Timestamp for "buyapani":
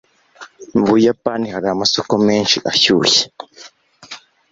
0.89-1.47